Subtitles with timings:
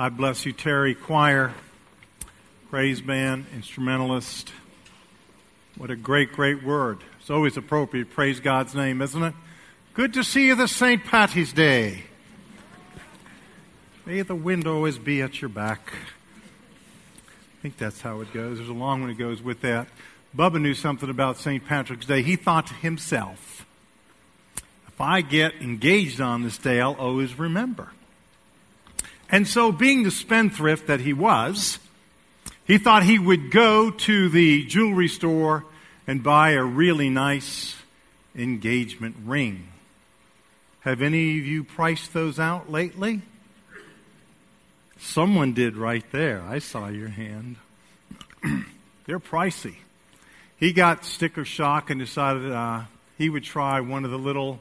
[0.00, 1.52] God bless you, Terry Choir,
[2.70, 4.50] praise band, instrumentalist.
[5.76, 7.00] What a great, great word.
[7.20, 8.08] It's always appropriate.
[8.08, 9.34] Praise God's name, isn't it?
[9.92, 11.04] Good to see you this St.
[11.04, 12.04] Patty's Day.
[14.06, 15.92] May the wind always be at your back.
[15.92, 18.56] I think that's how it goes.
[18.56, 19.86] There's a long one that goes with that.
[20.34, 21.62] Bubba knew something about St.
[21.66, 22.22] Patrick's Day.
[22.22, 23.66] He thought to himself,
[24.88, 27.90] if I get engaged on this day, I'll always remember.
[29.30, 31.78] And so, being the spendthrift that he was,
[32.66, 35.64] he thought he would go to the jewelry store
[36.06, 37.76] and buy a really nice
[38.34, 39.68] engagement ring.
[40.80, 43.22] Have any of you priced those out lately?
[44.98, 46.42] Someone did right there.
[46.42, 47.56] I saw your hand.
[49.06, 49.76] They're pricey.
[50.56, 52.82] He got sticker shock and decided uh,
[53.16, 54.60] he would try one of the little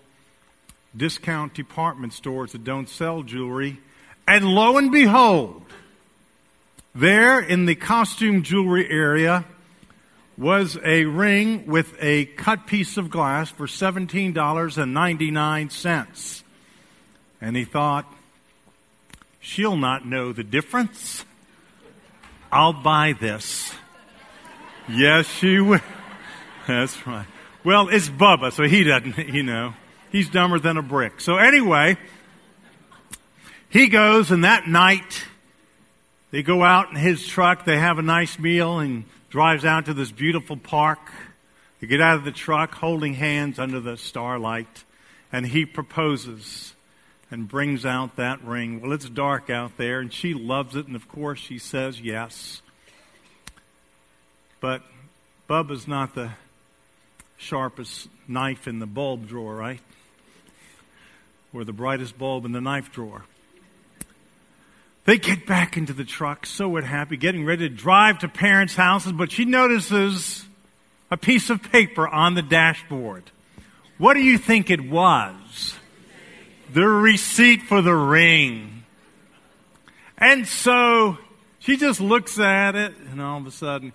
[0.96, 3.80] discount department stores that don't sell jewelry.
[4.30, 5.64] And lo and behold,
[6.94, 9.44] there in the costume jewelry area
[10.38, 16.44] was a ring with a cut piece of glass for $17.99.
[17.41, 18.05] And he thought,
[19.40, 21.26] she'll not know the difference.
[22.52, 23.74] I'll buy this.
[24.88, 25.82] Yes, she will.
[26.68, 27.26] That's right.
[27.64, 29.74] Well, it's Bubba, so he doesn't, you know.
[30.12, 31.20] He's dumber than a brick.
[31.20, 31.98] So anyway,
[33.70, 35.23] he goes and that night
[36.31, 39.93] they go out in his truck, they have a nice meal and drives out to
[39.93, 40.99] this beautiful park.
[41.79, 44.84] They get out of the truck holding hands under the starlight
[45.31, 46.73] and he proposes
[47.31, 48.81] and brings out that ring.
[48.81, 52.62] Well, it's dark out there and she loves it and of course she says yes.
[54.59, 54.81] But
[55.47, 56.31] Bubba's not the
[57.37, 59.79] sharpest knife in the bulb drawer, right?
[61.53, 63.23] Or the brightest bulb in the knife drawer.
[65.09, 69.12] They get back into the truck, so happy, getting ready to drive to parents' houses,
[69.12, 70.46] but she notices
[71.09, 73.24] a piece of paper on the dashboard.
[73.97, 75.74] What do you think it was?
[76.72, 78.84] The receipt for the ring.
[80.16, 81.18] And so
[81.58, 83.94] she just looks at it, and all of a sudden,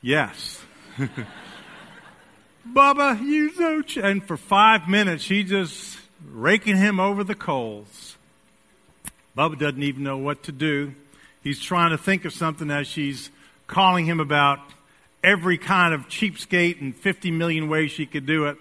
[0.00, 0.62] yes.
[2.72, 3.82] Bubba, you so.
[4.02, 8.13] And for five minutes, she just raking him over the coals.
[9.36, 10.94] Bubba doesn't even know what to do.
[11.42, 13.30] He's trying to think of something as she's
[13.66, 14.60] calling him about
[15.22, 18.56] every kind of cheapskate and 50 million ways she could do it.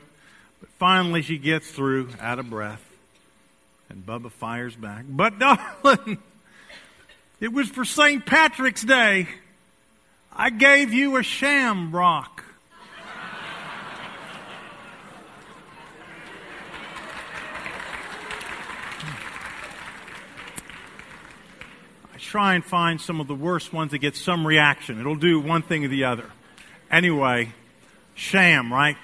[0.60, 2.84] But finally, she gets through, out of breath.
[3.90, 5.06] And Bubba fires back.
[5.08, 5.38] But
[5.84, 6.18] darling,
[7.40, 8.26] it was for St.
[8.26, 9.28] Patrick's Day.
[10.36, 12.43] I gave you a shamrock.
[22.34, 25.00] Try and find some of the worst ones that get some reaction.
[25.00, 26.32] It'll do one thing or the other.
[26.90, 27.54] Anyway,
[28.16, 28.98] sham, right?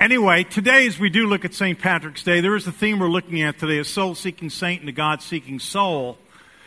[0.00, 1.78] Anyway, today as we do look at St.
[1.78, 4.92] Patrick's Day, there is a theme we're looking at today, a soul-seeking saint and a
[4.92, 6.18] God-seeking soul.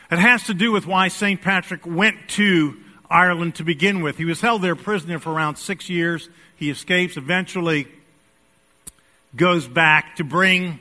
[0.09, 1.41] It has to do with why St.
[1.41, 2.78] Patrick went to
[3.09, 4.18] Ireland to begin with.
[4.18, 6.30] He was held there prisoner for around six years.
[6.56, 7.90] He escapes, eventually
[9.35, 10.80] goes back to bring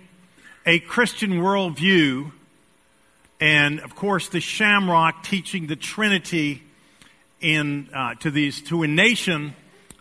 [0.64, 2.30] a Christian worldview
[3.40, 6.62] and of course the shamrock teaching the Trinity
[7.40, 9.54] in uh, to these to a nation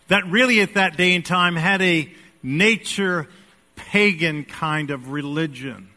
[0.08, 2.10] that really at that day and time had a
[2.42, 3.28] nature
[3.76, 5.88] pagan kind of religion,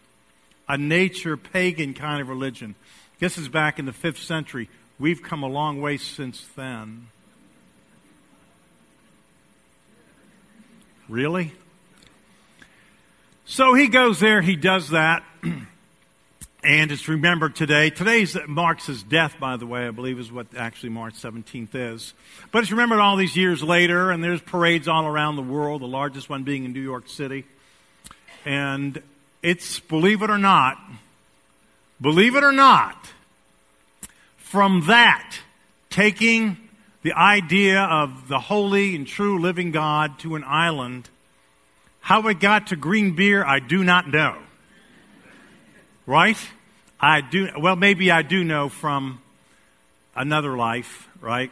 [0.67, 2.75] a nature pagan kind of religion.
[3.19, 4.69] This is back in the fifth century.
[4.99, 7.07] We've come a long way since then.
[11.07, 11.53] Really?
[13.45, 15.23] So he goes there, he does that.
[16.67, 17.89] And it's remembered today.
[17.91, 22.13] Today's marks his death, by the way, I believe is what actually March 17th is.
[22.51, 25.87] But it's remembered all these years later, and there's parades all around the world, the
[25.87, 27.45] largest one being in New York City.
[28.43, 29.01] And
[29.41, 30.77] it's, believe it or not,
[32.01, 33.13] believe it or not,
[34.35, 35.39] from that,
[35.89, 36.57] taking
[37.01, 41.09] the idea of the holy and true living God to an island,
[42.01, 44.35] how it got to green beer, I do not know.
[46.05, 46.37] Right?
[46.99, 49.21] I do, well, maybe I do know from
[50.15, 51.51] another life, right?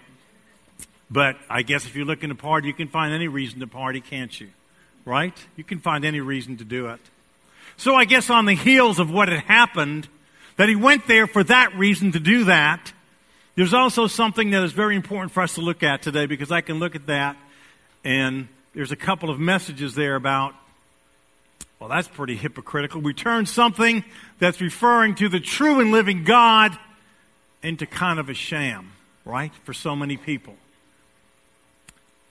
[1.09, 4.01] But I guess if you're looking to party, you can find any reason to party,
[4.01, 4.50] can't you?
[5.06, 5.38] Right?
[5.56, 7.00] You can find any reason to do it.
[7.77, 10.07] So I guess on the heels of what had happened,
[10.57, 12.94] that he went there for that reason to do that,
[13.56, 16.62] there's also something that is very important for us to look at today because I
[16.62, 17.38] can look at that
[18.03, 20.53] and there's a couple of messages there about
[21.80, 23.01] Well, that's pretty hypocritical.
[23.01, 24.04] We turn something
[24.39, 26.77] that's referring to the true and living God
[27.62, 28.94] into kind of a sham,
[29.25, 29.51] right?
[29.63, 30.56] For so many people.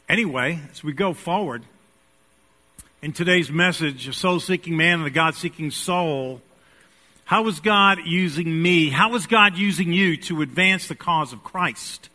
[0.09, 1.63] Anyway, as we go forward,
[3.03, 6.41] in today's message, a soul seeking man and a God seeking soul,
[7.25, 8.89] how is God using me?
[8.89, 12.09] How is God using you to advance the cause of Christ?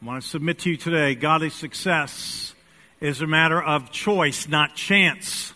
[0.00, 2.54] I want to submit to you today godly success
[3.00, 5.52] is a matter of choice, not chance.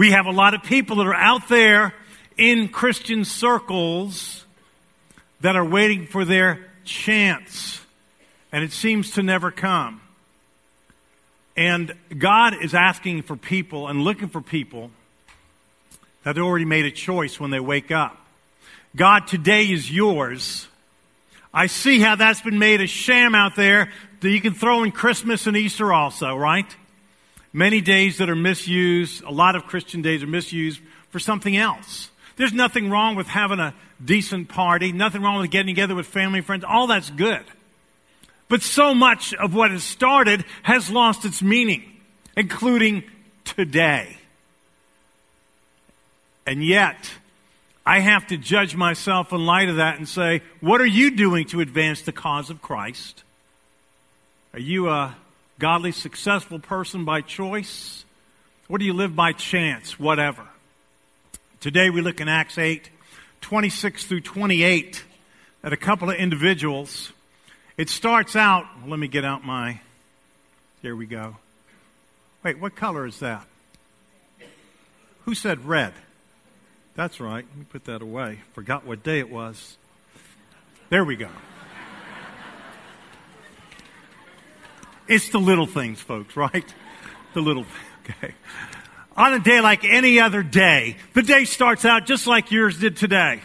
[0.00, 1.92] We have a lot of people that are out there
[2.38, 4.46] in Christian circles
[5.42, 7.82] that are waiting for their chance,
[8.50, 10.00] and it seems to never come.
[11.54, 14.90] And God is asking for people and looking for people
[16.24, 18.18] that already made a choice when they wake up.
[18.96, 20.66] God, today is yours.
[21.52, 23.92] I see how that's been made a sham out there
[24.22, 26.74] that you can throw in Christmas and Easter also, right?
[27.52, 30.80] Many days that are misused, a lot of Christian days are misused
[31.10, 32.10] for something else.
[32.36, 36.38] There's nothing wrong with having a decent party, nothing wrong with getting together with family
[36.38, 36.64] and friends.
[36.64, 37.44] All that's good.
[38.48, 42.00] But so much of what has started has lost its meaning,
[42.36, 43.04] including
[43.44, 44.16] today.
[46.46, 47.10] And yet,
[47.84, 51.46] I have to judge myself in light of that and say, what are you doing
[51.48, 53.22] to advance the cause of Christ?
[54.52, 55.16] Are you a
[55.60, 58.04] godly, successful person by choice?
[58.68, 60.48] Or do you live by chance, whatever?
[61.60, 62.88] Today we look in Acts 8,
[63.42, 65.04] 26 through 28
[65.62, 67.12] at a couple of individuals.
[67.76, 69.80] It starts out, let me get out my,
[70.82, 71.36] here we go.
[72.42, 73.46] Wait, what color is that?
[75.26, 75.92] Who said red?
[76.96, 77.44] That's right.
[77.46, 78.40] Let me put that away.
[78.54, 79.76] Forgot what day it was.
[80.88, 81.28] There we go.
[85.10, 86.64] It's the little things, folks, right?
[87.34, 87.66] The little,
[88.04, 88.32] okay.
[89.16, 92.96] On a day like any other day, the day starts out just like yours did
[92.96, 93.40] today.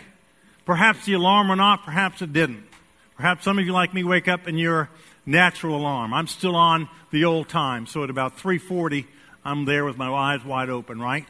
[0.68, 2.68] Perhaps the alarm went off, perhaps it didn't.
[3.16, 4.92] Perhaps some of you like me wake up in your
[5.26, 6.14] natural alarm.
[6.14, 9.08] I'm still on the old time, so at about 3:40,
[9.44, 11.26] I'm there with my eyes wide open, right?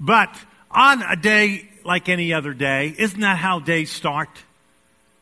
[0.00, 0.36] But
[0.72, 4.30] on a day like any other day, isn't that how days start?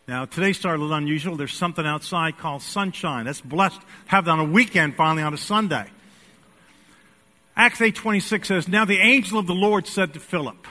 [0.08, 1.36] Now, today started a little unusual.
[1.36, 3.26] There's something outside called sunshine.
[3.26, 3.78] That's blessed.
[4.06, 5.86] Have it on a weekend finally on a Sunday.
[7.54, 10.66] Acts 8.26 says, Now the angel of the Lord said to Philip,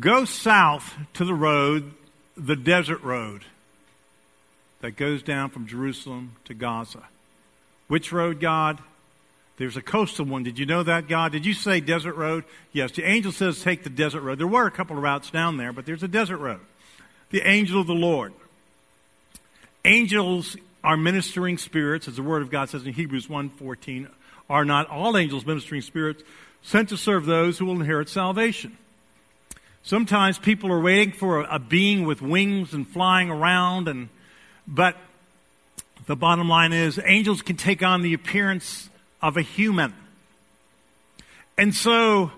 [0.00, 1.92] Go south to the road,
[2.34, 3.44] the desert road
[4.80, 7.02] that goes down from Jerusalem to Gaza.
[7.88, 8.78] Which road, God?
[9.58, 10.44] There's a coastal one.
[10.44, 11.32] Did you know that, God?
[11.32, 12.44] Did you say desert road?
[12.72, 12.92] Yes.
[12.92, 14.38] The angel says take the desert road.
[14.38, 16.60] There were a couple of routes down there, but there's a desert road
[17.30, 18.32] the angel of the Lord.
[19.84, 24.08] Angels are ministering spirits, as the Word of God says in Hebrews 1.14,
[24.48, 26.22] are not all angels ministering spirits
[26.62, 28.76] sent to serve those who will inherit salvation.
[29.82, 34.08] Sometimes people are waiting for a, a being with wings and flying around, and
[34.66, 34.96] but
[36.06, 38.88] the bottom line is angels can take on the appearance
[39.22, 39.94] of a human.
[41.56, 42.32] And so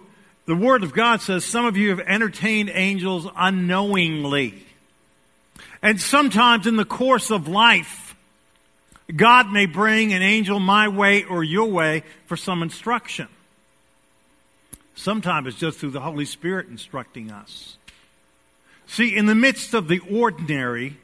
[0.46, 4.64] the Word of God says some of you have entertained angels unknowingly.
[5.82, 8.15] And sometimes in the course of life,
[9.15, 13.29] God may bring an angel my way or your way for some instruction.
[14.94, 17.77] Sometimes it's just through the Holy Spirit instructing us.
[18.87, 20.99] See, in the midst of the ordinary,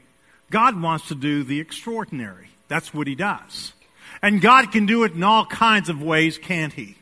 [0.51, 2.49] God wants to do the extraordinary.
[2.67, 3.73] That's what He does.
[4.21, 6.97] And God can do it in all kinds of ways, can't He?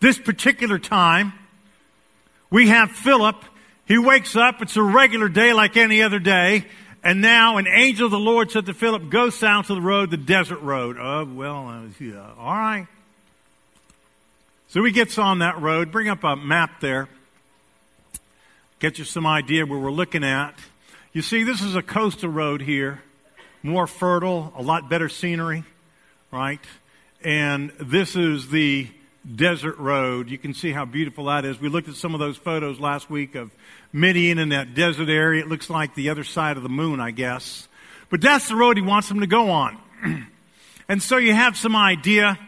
[0.00, 1.32] This particular time,
[2.50, 3.36] we have Philip.
[3.86, 4.62] He wakes up.
[4.62, 6.64] It's a regular day like any other day.
[7.02, 10.10] And now an angel of the Lord said to Philip, Go south to the road,
[10.10, 10.96] the desert road.
[11.00, 12.86] Oh, well, uh, yeah, all right.
[14.68, 15.90] So he gets on that road.
[15.90, 17.08] Bring up a map there.
[18.78, 20.54] Get you some idea where we're looking at.
[21.12, 23.02] You see, this is a coastal road here.
[23.62, 25.64] More fertile, a lot better scenery,
[26.30, 26.60] right?
[27.22, 28.88] And this is the
[29.36, 30.30] desert road.
[30.30, 31.60] You can see how beautiful that is.
[31.60, 33.50] We looked at some of those photos last week of
[33.92, 35.42] Midian in that desert area.
[35.42, 37.68] It looks like the other side of the moon, I guess.
[38.08, 39.78] But that's the road he wants them to go on.
[40.88, 42.38] and so you have some idea.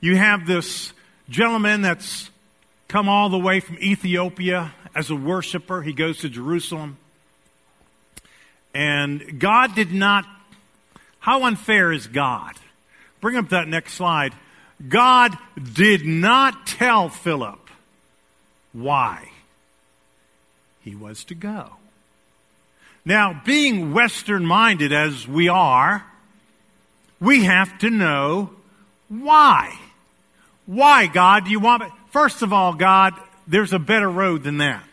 [0.00, 0.92] You have this
[1.28, 2.30] gentleman that's
[2.86, 5.82] come all the way from Ethiopia as a worshiper.
[5.82, 6.98] He goes to Jerusalem.
[8.74, 10.24] And God did not,
[11.18, 12.54] how unfair is God?
[13.20, 14.34] Bring up that next slide.
[14.86, 15.36] God
[15.72, 17.58] did not tell Philip
[18.72, 19.30] why
[20.80, 21.72] he was to go.
[23.04, 26.04] Now, being Western minded as we are,
[27.20, 28.50] we have to know
[29.08, 29.78] why.
[30.66, 31.88] Why, God, do you want me?
[32.10, 33.14] first of all, God,
[33.46, 34.84] there's a better road than that.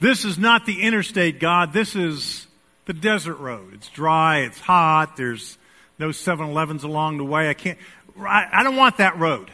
[0.00, 1.72] This is not the interstate, God.
[1.72, 2.46] This is
[2.86, 3.74] the desert road.
[3.74, 5.56] It's dry, it's hot, there's
[5.98, 7.48] no 7 Elevens along the way.
[7.48, 7.78] I can't,
[8.18, 9.50] I, don't want that road.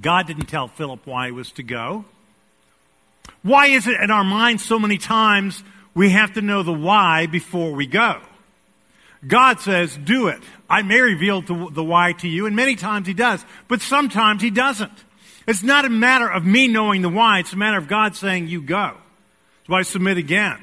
[0.00, 2.04] God didn't tell Philip why he was to go.
[3.42, 5.62] Why is it in our minds so many times
[5.94, 8.20] we have to know the why before we go?
[9.26, 10.42] God says, do it.
[10.68, 14.50] I may reveal the why to you, and many times he does, but sometimes he
[14.50, 14.92] doesn't.
[15.46, 18.48] It's not a matter of me knowing the why, it's a matter of God saying,
[18.48, 18.96] you go.
[19.66, 20.58] So I submit again.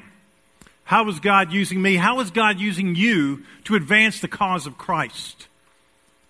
[0.84, 1.96] How is God using me?
[1.96, 5.46] How is God using you to advance the cause of Christ?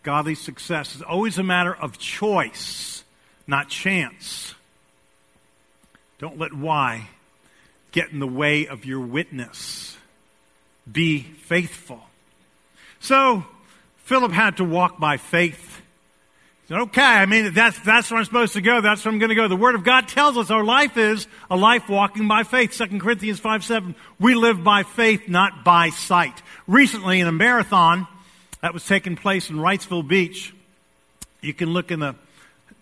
[0.03, 3.05] Godly success is always a matter of choice,
[3.47, 4.55] not chance.
[6.19, 7.09] Don't let why
[7.93, 9.97] get in the way of your witness.
[10.91, 12.01] Be faithful.
[13.01, 13.45] So,
[14.05, 15.81] Philip had to walk by faith.
[16.69, 18.81] Said, okay, I mean, that's, that's where I'm supposed to go.
[18.81, 19.49] That's where I'm going to go.
[19.49, 22.73] The Word of God tells us our life is a life walking by faith.
[22.73, 23.95] 2 Corinthians 5 7.
[24.19, 26.41] We live by faith, not by sight.
[26.69, 28.07] Recently, in a marathon
[28.63, 30.55] that was taking place in Wrightsville Beach,
[31.41, 32.15] you can look in the,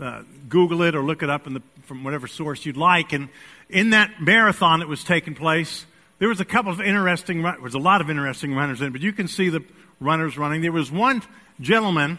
[0.00, 3.12] uh, Google it or look it up the, from whatever source you'd like.
[3.12, 3.28] And
[3.68, 5.86] in that marathon that was taking place,
[6.18, 9.00] there was a couple of interesting, there was a lot of interesting runners in, but
[9.00, 9.62] you can see the
[10.00, 10.62] runners running.
[10.62, 11.22] There was one
[11.60, 12.18] gentleman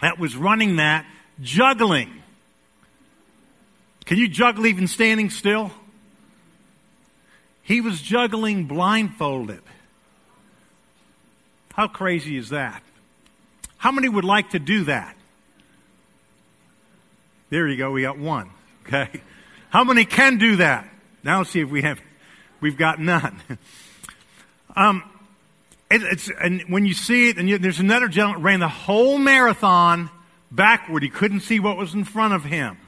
[0.00, 1.06] that was running that
[1.40, 2.22] juggling.
[4.04, 5.70] Can you juggle even standing still?
[7.62, 9.62] He was juggling blindfolded.
[11.74, 12.82] How crazy is that?
[13.76, 15.16] How many would like to do that?
[17.50, 18.50] There you go, we got one.
[18.86, 19.20] Okay.
[19.70, 20.88] How many can do that?
[21.22, 22.00] Now let's see if we have,
[22.60, 23.40] we've got none.
[24.76, 25.02] um,
[25.90, 29.18] it, it's, and when you see it, and you, there's another gentleman ran the whole
[29.18, 30.10] marathon
[30.50, 31.02] backward.
[31.02, 32.78] He couldn't see what was in front of him.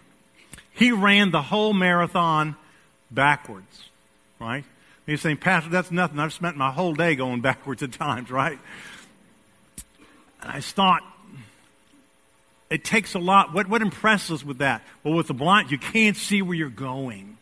[0.73, 2.57] He ran the whole marathon
[3.11, 3.89] backwards,
[4.39, 4.65] right?
[5.07, 6.19] He's saying, Pastor, that's nothing.
[6.19, 8.59] I've spent my whole day going backwards at times, right?
[10.43, 11.03] And I thought,
[12.69, 13.55] it takes a lot.
[13.55, 14.83] What, what impresses us with that?
[15.05, 17.39] Well, with the blind, you can't see where you're going.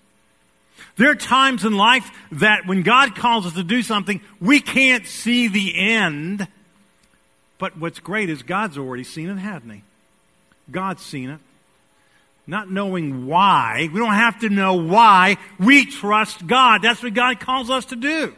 [0.97, 5.06] There are times in life that when God calls us to do something, we can't
[5.06, 6.47] see the end.
[7.59, 9.83] But what's great is God's already seen it, hasn't He?
[10.71, 11.40] God's seen it.
[12.46, 13.88] Not knowing why.
[13.92, 15.38] We don't have to know why.
[15.58, 16.82] We trust God.
[16.82, 18.34] That's what God calls us to do.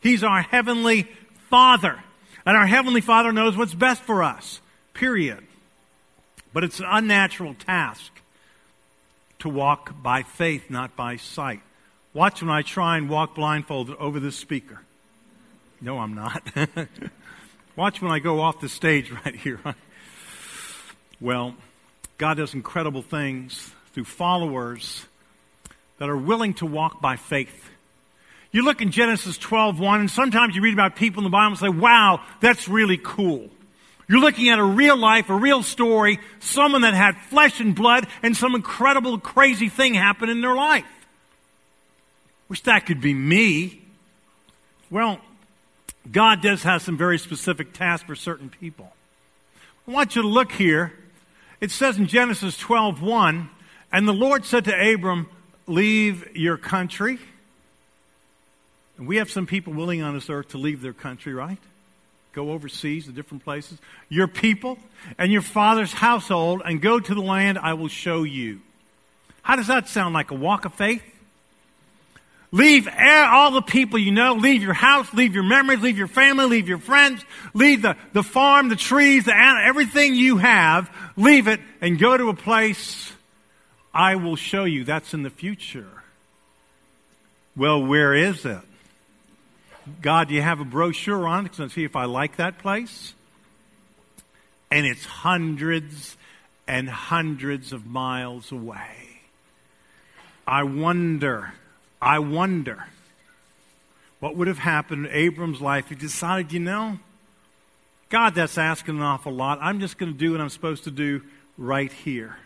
[0.00, 1.08] He's our Heavenly
[1.50, 1.98] Father.
[2.46, 4.60] And our Heavenly Father knows what's best for us.
[4.94, 5.44] Period.
[6.52, 8.12] But it's an unnatural task
[9.40, 11.60] to walk by faith, not by sight.
[12.14, 14.80] Watch when I try and walk blindfolded over this speaker.
[15.80, 16.42] No, I'm not.
[17.76, 19.60] Watch when I go off the stage right here.
[21.20, 21.54] well,
[22.18, 25.06] God does incredible things through followers
[25.98, 27.70] that are willing to walk by faith.
[28.50, 31.58] You look in Genesis 12:1 and sometimes you read about people in the Bible and
[31.58, 33.50] say, "Wow, that's really cool."
[34.08, 38.06] You're looking at a real life, a real story, someone that had flesh and blood
[38.22, 40.86] and some incredible crazy thing happened in their life.
[42.48, 43.82] Wish that could be me.
[44.90, 45.20] Well,
[46.10, 48.94] God does have some very specific tasks for certain people.
[49.86, 50.94] I want you to look here.
[51.60, 53.48] It says in Genesis 12:1,
[53.92, 55.28] and the Lord said to Abram,
[55.66, 57.18] "Leave your country."
[58.96, 61.58] And we have some people willing on this earth to leave their country, right?
[62.32, 63.78] Go overseas to different places.
[64.08, 64.78] Your people
[65.18, 68.60] and your father's household and go to the land I will show you.
[69.42, 71.02] How does that sound like a walk of faith?
[72.50, 74.34] Leave all the people you know.
[74.34, 77.22] Leave your house, leave your memories, leave your family, leave your friends,
[77.52, 80.90] leave the, the farm, the trees, the everything you have.
[81.18, 83.12] Leave it and go to a place
[83.92, 84.84] I will show you.
[84.84, 86.04] That's in the future.
[87.56, 88.60] Well, where is it?
[90.00, 93.14] God, do you have a brochure on it to see if I like that place?
[94.70, 96.16] And it's hundreds
[96.68, 99.22] and hundreds of miles away.
[100.46, 101.52] I wonder
[102.00, 102.86] I wonder
[104.20, 107.00] what would have happened in Abram's life if he decided, you know,
[108.08, 109.58] God, that's asking an awful lot.
[109.60, 111.22] I'm just going to do what I'm supposed to do
[111.56, 112.36] right here.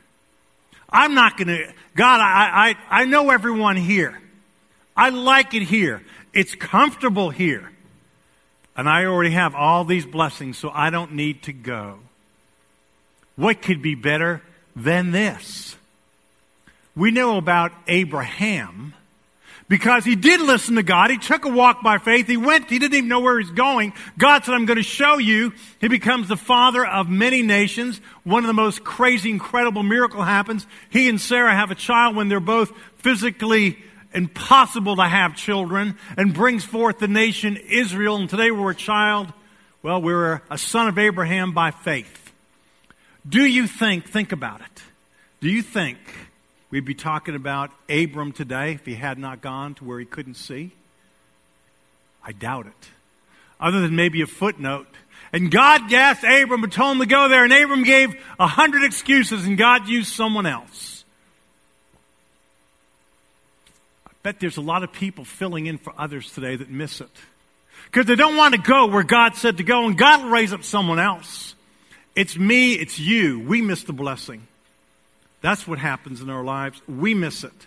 [0.90, 4.20] I'm not going to, God, I, I, I know everyone here.
[4.96, 6.02] I like it here.
[6.32, 7.70] It's comfortable here.
[8.76, 11.98] And I already have all these blessings, so I don't need to go.
[13.36, 14.42] What could be better
[14.74, 15.76] than this?
[16.94, 18.94] We know about Abraham
[19.72, 21.10] because he did listen to God.
[21.10, 22.26] He took a walk by faith.
[22.26, 23.94] He went, he didn't even know where he's going.
[24.18, 25.54] God said, I'm going to show you.
[25.80, 27.98] He becomes the father of many nations.
[28.22, 30.66] One of the most crazy, incredible miracle happens.
[30.90, 33.78] He and Sarah have a child when they're both physically
[34.12, 38.16] impossible to have children and brings forth the nation Israel.
[38.16, 39.32] And today we're a child.
[39.82, 42.30] Well, we're a son of Abraham by faith.
[43.26, 44.82] Do you think, think about it.
[45.40, 45.96] Do you think
[46.72, 50.34] we'd be talking about Abram today if he had not gone to where he couldn't
[50.34, 50.72] see?
[52.24, 52.88] I doubt it.
[53.60, 54.88] Other than maybe a footnote.
[55.32, 58.84] And God asked Abram and told him to go there, and Abram gave a hundred
[58.84, 61.04] excuses, and God used someone else.
[64.06, 67.10] I bet there's a lot of people filling in for others today that miss it.
[67.86, 70.52] Because they don't want to go where God said to go, and God will raise
[70.52, 71.54] up someone else.
[72.16, 73.40] It's me, it's you.
[73.40, 74.46] We miss the blessing.
[75.42, 76.80] That's what happens in our lives.
[76.88, 77.66] We miss it.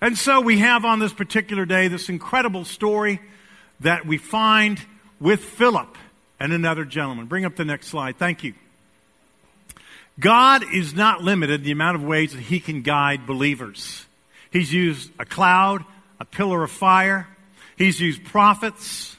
[0.00, 3.20] And so we have on this particular day this incredible story
[3.80, 4.80] that we find
[5.20, 5.96] with Philip
[6.40, 7.26] and another gentleman.
[7.26, 8.16] Bring up the next slide.
[8.16, 8.54] Thank you.
[10.18, 14.06] God is not limited in the amount of ways that he can guide believers.
[14.50, 15.84] He's used a cloud,
[16.20, 17.26] a pillar of fire.
[17.76, 19.16] He's used prophets.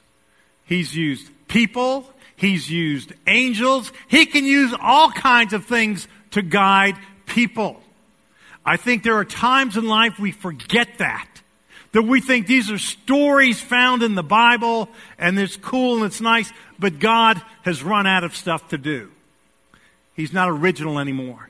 [0.64, 2.10] He's used people.
[2.38, 3.92] He's used angels.
[4.08, 7.82] He can use all kinds of things to guide people.
[8.66, 11.28] I think there are times in life we forget that.
[11.92, 16.20] That we think these are stories found in the Bible and it's cool and it's
[16.20, 19.12] nice, but God has run out of stuff to do.
[20.16, 21.50] He's not original anymore.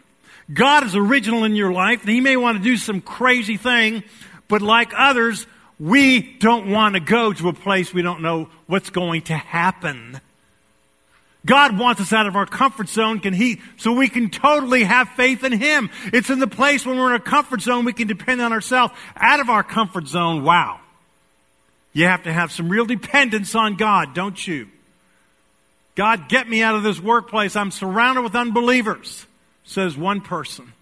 [0.53, 4.03] God is original in your life and He may want to do some crazy thing,
[4.47, 5.47] but like others,
[5.79, 10.21] we don't want to go to a place we don't know what's going to happen.
[11.45, 15.09] God wants us out of our comfort zone can he, so we can totally have
[15.09, 15.91] faith in Him.
[16.11, 18.93] It's in the place when we're in a comfort zone we can depend on ourselves.
[19.15, 20.79] Out of our comfort zone, wow.
[21.93, 24.67] You have to have some real dependence on God, don't you?
[25.93, 27.55] God, get me out of this workplace.
[27.55, 29.25] I'm surrounded with unbelievers,
[29.63, 30.73] says one person.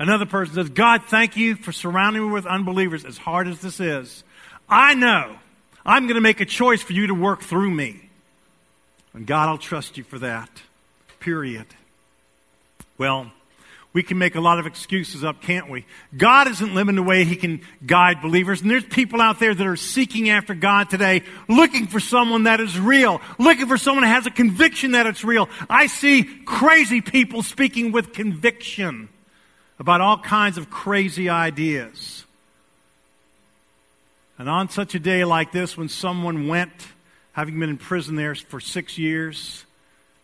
[0.00, 3.78] Another person says, God, thank you for surrounding me with unbelievers as hard as this
[3.78, 4.24] is.
[4.68, 5.36] I know
[5.84, 8.07] I'm going to make a choice for you to work through me.
[9.18, 10.48] And God, I'll trust you for that.
[11.18, 11.66] Period.
[12.98, 13.32] Well,
[13.92, 15.86] we can make a lot of excuses up, can't we?
[16.16, 18.62] God isn't limited the way He can guide believers.
[18.62, 22.60] And there's people out there that are seeking after God today, looking for someone that
[22.60, 25.48] is real, looking for someone that has a conviction that it's real.
[25.68, 29.08] I see crazy people speaking with conviction
[29.80, 32.24] about all kinds of crazy ideas.
[34.38, 36.70] And on such a day like this, when someone went
[37.38, 39.64] having been in prison there for six years,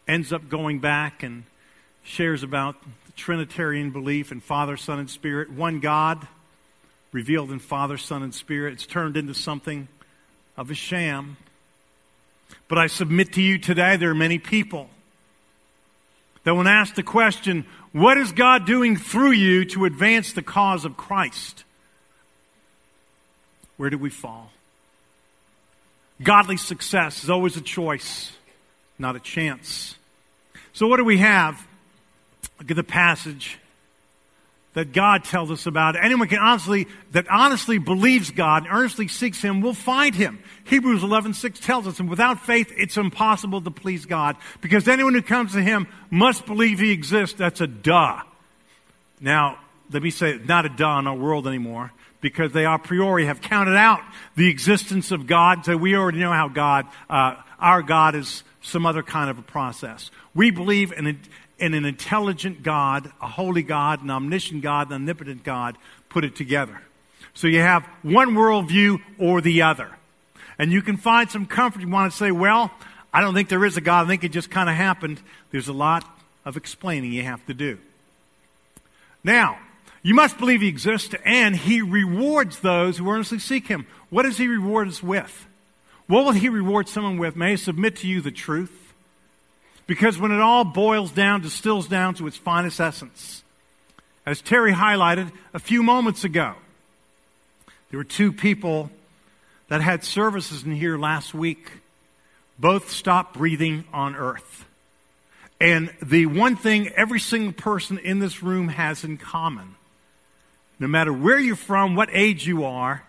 [0.08, 1.44] ends up going back and
[2.02, 2.74] shares about
[3.06, 5.48] the Trinitarian belief in Father, Son, and Spirit.
[5.48, 6.26] One God
[7.12, 8.72] revealed in Father, Son, and Spirit.
[8.72, 9.86] It's turned into something
[10.56, 11.36] of a sham.
[12.66, 14.88] But I submit to you today, there are many people
[16.42, 20.84] that when asked the question, what is God doing through you to advance the cause
[20.84, 21.62] of Christ?
[23.76, 24.50] Where do we fall?
[26.22, 28.32] Godly success is always a choice,
[28.98, 29.96] not a chance.
[30.72, 31.66] So, what do we have?
[32.58, 33.58] Look at the passage
[34.74, 35.96] that God tells us about.
[35.96, 40.42] Anyone can honestly, that honestly believes God and earnestly seeks Him will find Him.
[40.64, 45.14] Hebrews 11, 6 tells us, and without faith, it's impossible to please God because anyone
[45.14, 47.36] who comes to Him must believe He exists.
[47.38, 48.20] That's a duh.
[49.20, 49.58] Now,
[49.94, 53.40] let me say, not a duh in our world anymore because they a priori have
[53.40, 54.00] counted out
[54.34, 55.64] the existence of God.
[55.64, 59.42] So we already know how God, uh, our God is some other kind of a
[59.42, 60.10] process.
[60.34, 61.16] We believe in, a,
[61.60, 65.78] in an intelligent God, a holy God, an omniscient God, an omnipotent God,
[66.08, 66.80] put it together.
[67.32, 69.90] So you have one worldview or the other.
[70.58, 71.82] And you can find some comfort.
[71.82, 72.72] You want to say, well,
[73.12, 74.06] I don't think there is a God.
[74.06, 75.20] I think it just kind of happened.
[75.52, 76.04] There's a lot
[76.44, 77.78] of explaining you have to do.
[79.22, 79.58] Now,
[80.04, 83.86] you must believe he exists and he rewards those who earnestly seek him.
[84.10, 85.46] What does he reward us with?
[86.06, 87.36] What will he reward someone with?
[87.36, 88.92] May I submit to you the truth?
[89.86, 93.42] Because when it all boils down, distills down to its finest essence,
[94.26, 96.54] as Terry highlighted a few moments ago,
[97.90, 98.90] there were two people
[99.68, 101.70] that had services in here last week.
[102.58, 104.66] Both stopped breathing on earth.
[105.60, 109.76] And the one thing every single person in this room has in common
[110.84, 113.02] no matter where you're from, what age you are,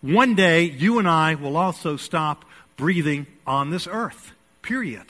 [0.00, 2.44] one day you and I will also stop
[2.76, 4.32] breathing on this earth.
[4.62, 5.04] Period.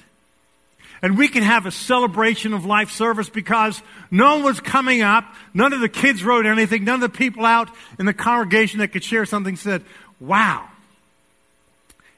[1.01, 3.81] And we can have a celebration of life service because
[4.11, 5.35] no one was coming up.
[5.55, 6.85] None of the kids wrote anything.
[6.85, 9.83] None of the people out in the congregation that could share something said,
[10.21, 10.69] wow,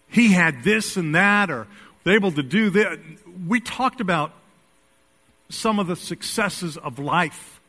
[0.09, 1.69] he had this and that or
[2.05, 2.99] was able to do that.
[3.47, 4.33] We talked about
[5.49, 7.61] some of the successes of life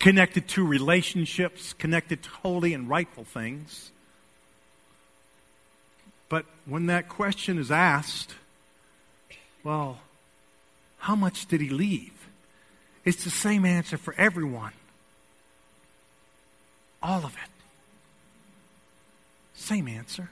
[0.00, 3.92] connected to relationships, connected to holy and rightful things.
[6.28, 8.34] But when that question is asked,
[9.62, 9.98] well,
[10.98, 12.12] how much did he leave?
[13.04, 14.72] It's the same answer for everyone.
[17.02, 17.50] All of it.
[19.54, 20.30] Same answer.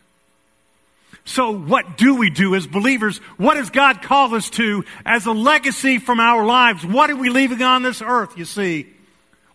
[1.24, 3.18] So, what do we do as believers?
[3.36, 6.84] What does God call us to as a legacy from our lives?
[6.86, 8.86] What are we leaving on this earth, you see?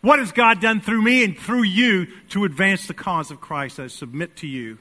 [0.03, 3.79] What has God done through me and through you to advance the cause of Christ?
[3.79, 4.79] I submit to you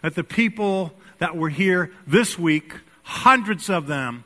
[0.00, 4.24] that the people that were here this week, hundreds of them,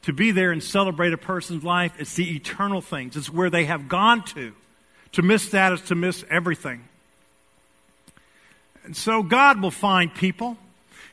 [0.00, 3.18] to be there and celebrate a person's life, it's the eternal things.
[3.18, 4.54] It's where they have gone to.
[5.12, 6.82] To miss that is to miss everything.
[8.84, 10.56] And so God will find people.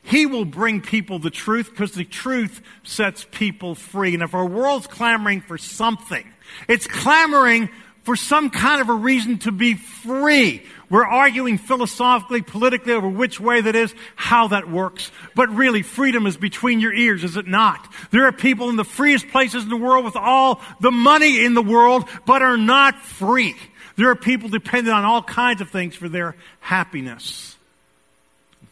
[0.04, 4.14] He will bring people the truth because the truth sets people free.
[4.14, 6.26] And if our world's clamoring for something,
[6.70, 7.68] it's clamoring
[8.08, 10.64] for some kind of a reason to be free.
[10.90, 15.12] We're arguing philosophically, politically over which way that is, how that works.
[15.36, 17.86] But really, freedom is between your ears, is it not?
[18.12, 21.54] There are people in the freest places in the world with all the money in
[21.54, 23.58] the world, but are not free.
[23.98, 27.58] There are people dependent on all kinds of things for their happiness,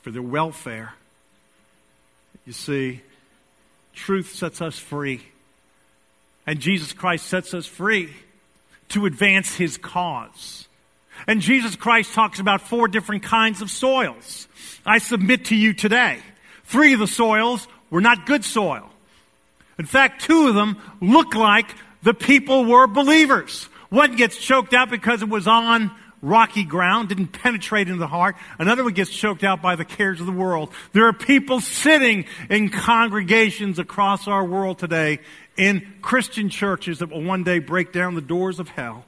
[0.02, 0.94] for their welfare.
[2.46, 3.02] You see,
[3.94, 5.24] truth sets us free.
[6.48, 8.14] And Jesus Christ sets us free
[8.90, 10.68] to advance his cause.
[11.28, 14.48] And Jesus Christ talks about four different kinds of soils.
[14.86, 16.20] I submit to you today.
[16.66, 18.90] Three of the soils were not good soil.
[19.78, 21.68] In fact, two of them look like
[22.04, 23.66] the people were believers.
[23.90, 25.92] One gets choked out because it was on
[26.26, 28.36] rocky ground, didn't penetrate into the heart.
[28.60, 30.72] Another one gets choked out by the cares of the world.
[30.92, 35.20] There are people sitting in congregations across our world today
[35.56, 39.06] in Christian churches that will one day break down the doors of hell.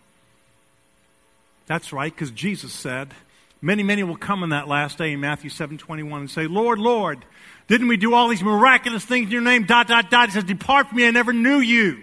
[1.66, 3.14] That's right, because Jesus said,
[3.62, 6.80] many, many will come in that last day in Matthew 7 21 and say, Lord,
[6.80, 7.26] Lord,
[7.68, 9.66] didn't we do all these miraculous things in your name?
[9.66, 10.30] Dot, dot, dot.
[10.30, 12.00] He says, Depart from me, I never knew you.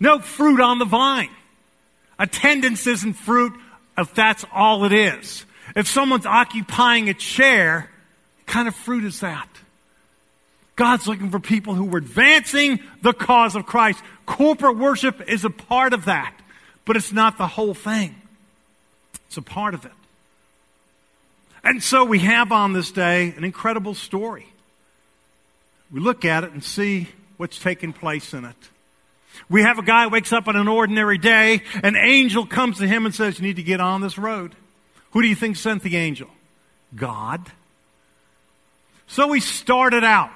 [0.00, 1.28] No fruit on the vine.
[2.18, 3.52] Attendance isn't fruit
[3.96, 5.44] if that's all it is.
[5.76, 7.90] If someone's occupying a chair,
[8.36, 9.48] what kind of fruit is that?
[10.76, 14.00] God's looking for people who are advancing the cause of Christ.
[14.26, 16.34] Corporate worship is a part of that,
[16.84, 18.14] but it's not the whole thing.
[19.26, 19.92] It's a part of it.
[21.64, 24.46] And so we have on this day an incredible story.
[25.90, 28.56] We look at it and see what's taking place in it.
[29.48, 33.06] We have a guy wakes up on an ordinary day, an angel comes to him
[33.06, 34.54] and says, You need to get on this road.
[35.12, 36.28] Who do you think sent the angel?
[36.94, 37.50] God.
[39.06, 40.30] So he started out.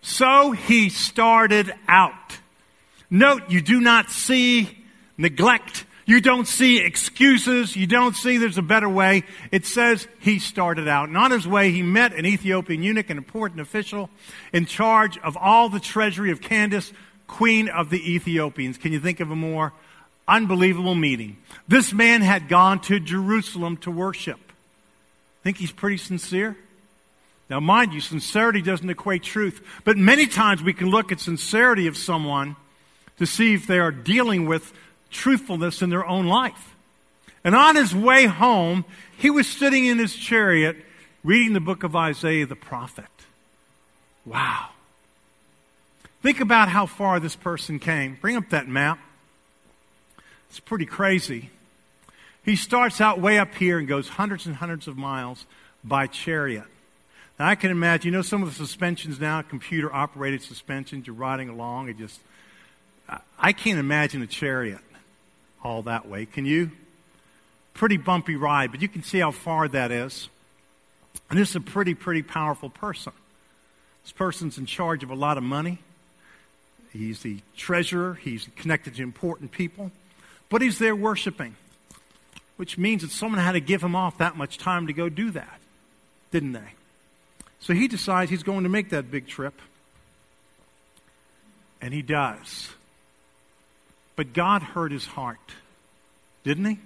[0.00, 2.38] So he started out.
[3.10, 4.78] Note, you do not see
[5.18, 5.84] neglect.
[6.06, 7.76] You don't see excuses.
[7.76, 9.22] You don't see there's a better way.
[9.52, 11.08] It says he started out.
[11.08, 14.10] And on his way, he met an Ethiopian eunuch, an important official
[14.52, 16.92] in charge of all the treasury of Candace,
[17.32, 18.76] queen of the Ethiopians.
[18.76, 19.72] Can you think of a more
[20.28, 21.38] unbelievable meeting?
[21.66, 24.38] This man had gone to Jerusalem to worship.
[25.42, 26.56] Think he's pretty sincere?
[27.48, 31.86] Now, mind you, sincerity doesn't equate truth, but many times we can look at sincerity
[31.86, 32.56] of someone
[33.18, 34.72] to see if they are dealing with
[35.10, 36.74] truthfulness in their own life.
[37.44, 38.84] And on his way home,
[39.16, 40.76] he was sitting in his chariot
[41.24, 43.04] reading the book of Isaiah the prophet.
[44.26, 44.71] Wow.
[46.22, 48.16] Think about how far this person came.
[48.20, 49.00] Bring up that map.
[50.48, 51.50] It's pretty crazy.
[52.44, 55.46] He starts out way up here and goes hundreds and hundreds of miles
[55.82, 56.64] by chariot.
[57.38, 61.16] Now, I can imagine, you know, some of the suspensions now, computer operated suspensions, you're
[61.16, 62.20] riding along, it just,
[63.38, 64.80] I can't imagine a chariot
[65.64, 66.26] all that way.
[66.26, 66.70] Can you?
[67.74, 70.28] Pretty bumpy ride, but you can see how far that is.
[71.30, 73.12] And this is a pretty, pretty powerful person.
[74.04, 75.78] This person's in charge of a lot of money.
[76.92, 78.14] He's the treasurer.
[78.14, 79.90] He's connected to important people.
[80.48, 81.56] But he's there worshiping,
[82.56, 85.30] which means that someone had to give him off that much time to go do
[85.30, 85.60] that,
[86.30, 86.74] didn't they?
[87.60, 89.54] So he decides he's going to make that big trip.
[91.80, 92.68] And he does.
[94.14, 95.38] But God heard his heart,
[96.44, 96.78] didn't he?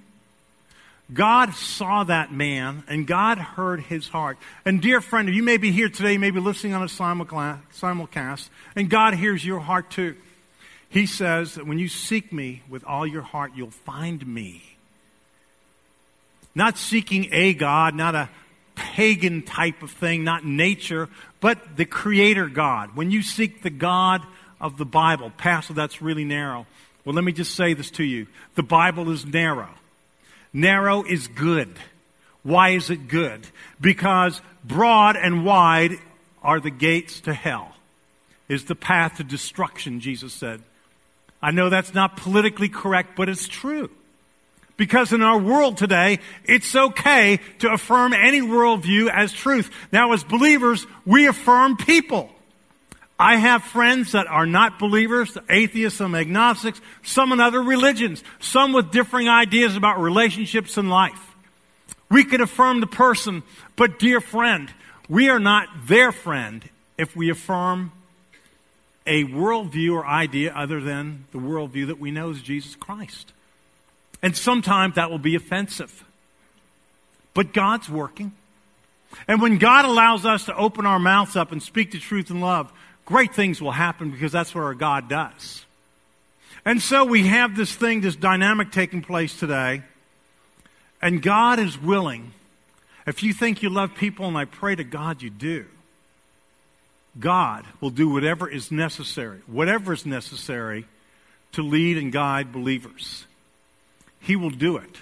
[1.12, 4.38] God saw that man and God heard his heart.
[4.64, 8.48] And dear friend, you may be here today, you may be listening on a simulcast,
[8.74, 10.16] and God hears your heart too.
[10.88, 14.62] He says that when you seek me with all your heart, you'll find me.
[16.54, 18.28] Not seeking a God, not a
[18.74, 21.08] pagan type of thing, not nature,
[21.40, 22.96] but the creator God.
[22.96, 24.22] When you seek the God
[24.60, 26.66] of the Bible, Pastor, that's really narrow.
[27.04, 28.26] Well, let me just say this to you.
[28.54, 29.68] The Bible is narrow.
[30.56, 31.68] Narrow is good.
[32.42, 33.46] Why is it good?
[33.78, 35.98] Because broad and wide
[36.42, 37.74] are the gates to hell,
[38.48, 40.62] is the path to destruction, Jesus said.
[41.42, 43.90] I know that's not politically correct, but it's true.
[44.78, 49.70] Because in our world today, it's okay to affirm any worldview as truth.
[49.92, 52.30] Now, as believers, we affirm people.
[53.18, 58.72] I have friends that are not believers, atheists, some agnostics, some in other religions, some
[58.72, 61.34] with differing ideas about relationships and life.
[62.10, 63.42] We can affirm the person,
[63.74, 64.70] but dear friend,
[65.08, 66.62] we are not their friend
[66.98, 67.92] if we affirm
[69.06, 73.32] a worldview or idea other than the worldview that we know is Jesus Christ.
[74.22, 76.04] And sometimes that will be offensive.
[77.34, 78.32] But God's working.
[79.28, 82.40] And when God allows us to open our mouths up and speak the truth in
[82.40, 82.72] love,
[83.06, 85.64] great things will happen because that's what our God does.
[86.66, 89.82] And so we have this thing, this dynamic taking place today.
[91.00, 92.32] And God is willing.
[93.06, 95.66] If you think you love people, and I pray to God you do,
[97.18, 100.86] God will do whatever is necessary, whatever is necessary
[101.52, 103.24] to lead and guide believers.
[104.20, 104.96] He will do it.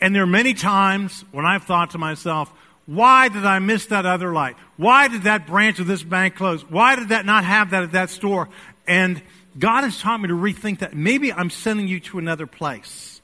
[0.00, 2.52] And there are many times when I've thought to myself,
[2.88, 4.56] why did I miss that other light?
[4.78, 6.62] Why did that branch of this bank close?
[6.62, 8.48] Why did that not have that at that store?
[8.86, 9.20] And
[9.58, 10.96] God has taught me to rethink that.
[10.96, 13.20] Maybe I'm sending you to another place.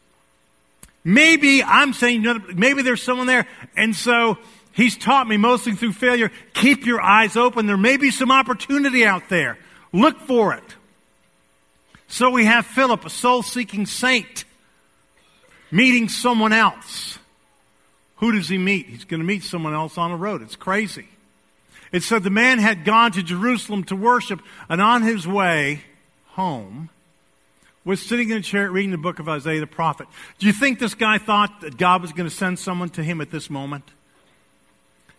[1.02, 3.46] Maybe I'm saying, maybe there's someone there.
[3.74, 4.36] And so
[4.72, 7.64] he's taught me mostly through failure, keep your eyes open.
[7.64, 9.56] There may be some opportunity out there.
[9.94, 10.74] Look for it.
[12.06, 14.44] So we have Philip, a soul seeking saint,
[15.70, 17.18] meeting someone else.
[18.16, 18.86] Who does he meet?
[18.86, 20.42] He's going to meet someone else on the road.
[20.42, 21.08] It's crazy.
[21.92, 25.82] It said the man had gone to Jerusalem to worship, and on his way
[26.28, 26.90] home
[27.84, 30.08] was sitting in a chair reading the book of Isaiah the prophet.
[30.38, 33.20] Do you think this guy thought that God was going to send someone to him
[33.20, 33.84] at this moment?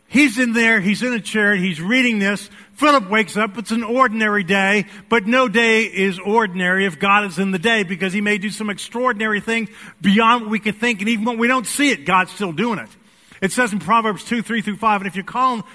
[0.08, 2.50] He's in there, he's in a chair, he's reading this.
[2.74, 7.40] Philip wakes up, it's an ordinary day, but no day is ordinary if God is
[7.40, 9.70] in the day because he may do some extraordinary things
[10.02, 12.80] beyond what we can think, and even when we don't see it, God's still doing
[12.80, 12.90] it.
[13.42, 15.66] It says in Proverbs 2, 3 through 5, and if you call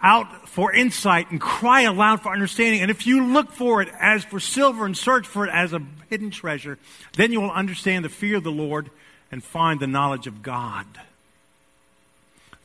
[0.00, 4.24] out for insight and cry aloud for understanding, and if you look for it as
[4.24, 6.78] for silver and search for it as a hidden treasure,
[7.16, 8.90] then you will understand the fear of the Lord
[9.30, 10.86] and find the knowledge of God.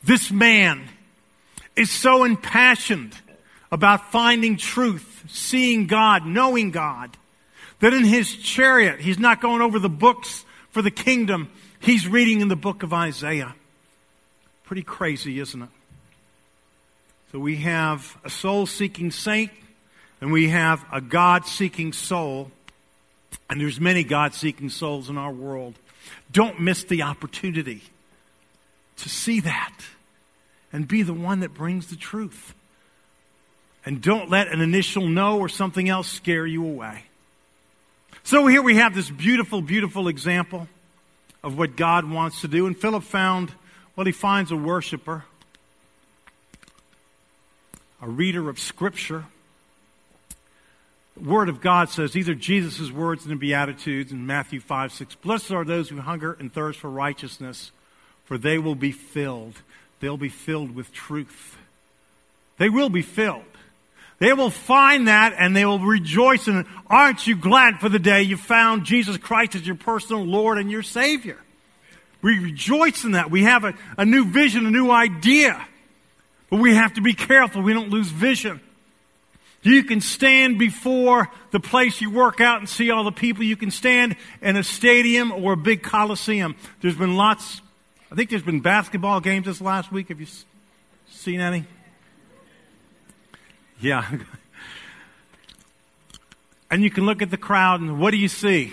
[0.04, 0.86] This man
[1.76, 3.16] is so impassioned
[3.72, 7.16] about finding truth, seeing God, knowing God,
[7.80, 11.50] that in his chariot, he's not going over the books for the kingdom.
[11.80, 13.54] He's reading in the book of Isaiah.
[14.64, 15.68] Pretty crazy, isn't it?
[17.32, 19.50] So we have a soul seeking saint
[20.20, 22.50] and we have a God seeking soul.
[23.48, 25.74] And there's many God seeking souls in our world.
[26.30, 27.82] Don't miss the opportunity
[28.98, 29.74] to see that
[30.74, 32.52] and be the one that brings the truth.
[33.86, 37.04] And don't let an initial no or something else scare you away.
[38.24, 40.66] So here we have this beautiful, beautiful example
[41.44, 42.66] of what God wants to do.
[42.66, 43.52] And Philip found,
[43.94, 45.24] well, he finds a worshiper,
[48.02, 49.26] a reader of Scripture.
[51.16, 54.90] The Word of God says, these are Jesus' words in the Beatitudes in Matthew 5,
[54.90, 55.14] 6.
[55.16, 57.70] Blessed are those who hunger and thirst for righteousness,
[58.24, 59.60] for they will be filled
[60.04, 61.56] they'll be filled with truth.
[62.58, 63.42] They will be filled.
[64.18, 66.66] They will find that and they will rejoice in it.
[66.86, 70.70] Aren't you glad for the day you found Jesus Christ as your personal Lord and
[70.70, 71.38] your Savior?
[72.20, 73.30] We rejoice in that.
[73.30, 75.66] We have a, a new vision, a new idea.
[76.50, 78.60] But we have to be careful we don't lose vision.
[79.62, 83.42] You can stand before the place you work out and see all the people.
[83.42, 86.56] You can stand in a stadium or a big coliseum.
[86.82, 87.62] There's been lots
[88.14, 90.06] I think there's been basketball games this last week.
[90.06, 90.28] Have you
[91.10, 91.64] seen any?
[93.80, 94.08] Yeah.
[96.70, 98.72] and you can look at the crowd and what do you see?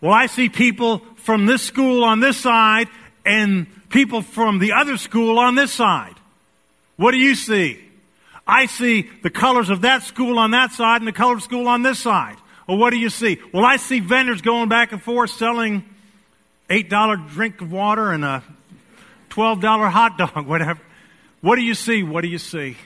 [0.00, 2.86] Well, I see people from this school on this side
[3.26, 6.14] and people from the other school on this side.
[6.94, 7.80] What do you see?
[8.46, 11.66] I see the colors of that school on that side and the color of school
[11.66, 12.36] on this side.
[12.68, 13.40] Well, what do you see?
[13.52, 15.84] Well, I see vendors going back and forth selling
[16.72, 18.42] $8 drink of water and a
[19.28, 20.80] $12 hot dog, whatever.
[21.42, 22.02] What do you see?
[22.02, 22.78] What do you see?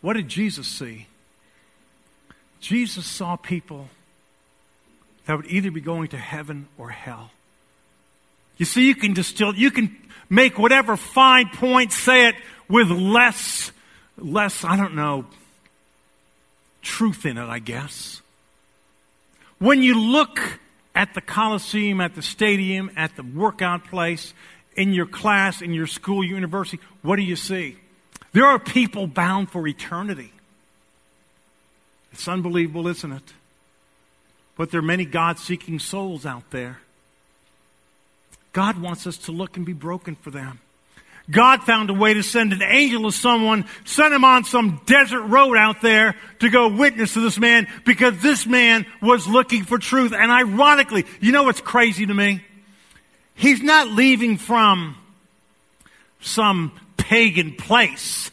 [0.00, 1.08] What did Jesus see?
[2.60, 3.88] Jesus saw people
[5.26, 7.30] that would either be going to heaven or hell.
[8.58, 9.96] You see, you can distill, you can
[10.30, 12.36] make whatever fine point, say it
[12.68, 13.72] with less,
[14.16, 15.24] less, I don't know,
[16.82, 18.22] truth in it, I guess.
[19.62, 20.58] When you look
[20.92, 24.34] at the Coliseum, at the stadium, at the workout place,
[24.74, 27.76] in your class, in your school, university, what do you see?
[28.32, 30.32] There are people bound for eternity.
[32.10, 33.34] It's unbelievable, isn't it?
[34.56, 36.80] But there are many God seeking souls out there.
[38.52, 40.58] God wants us to look and be broken for them.
[41.30, 45.22] God found a way to send an angel to someone, send him on some desert
[45.22, 49.78] road out there to go witness to this man because this man was looking for
[49.78, 50.12] truth.
[50.12, 52.44] And ironically, you know what's crazy to me?
[53.34, 54.96] He's not leaving from
[56.20, 58.30] some pagan place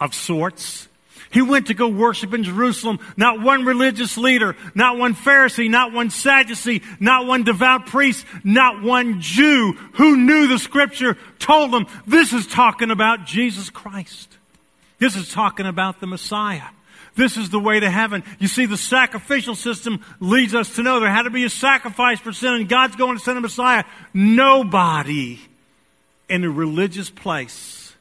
[0.00, 0.88] of sorts.
[1.30, 2.98] He went to go worship in Jerusalem.
[3.16, 8.82] Not one religious leader, not one Pharisee, not one Sadducee, not one devout priest, not
[8.82, 14.36] one Jew who knew the scripture told him this is talking about Jesus Christ.
[14.98, 16.68] This is talking about the Messiah.
[17.16, 18.22] This is the way to heaven.
[18.38, 22.20] You see, the sacrificial system leads us to know there had to be a sacrifice
[22.20, 23.84] for sin, and God's going to send a Messiah.
[24.12, 25.40] Nobody
[26.28, 27.94] in a religious place,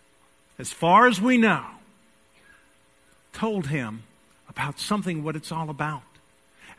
[0.60, 1.64] as far as we know,
[3.36, 4.04] told him
[4.50, 6.02] about something, what it's all about.